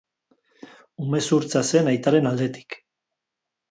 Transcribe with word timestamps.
Umezurtza 1.05 1.63
zen 1.71 1.93
aitaren 1.95 2.35
aldetik. 2.35 2.83